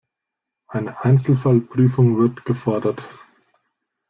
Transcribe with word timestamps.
Eine 0.67 0.99
Einzelfallprüfung 1.05 2.17
wird 2.17 2.43
gefordert. 2.43 3.03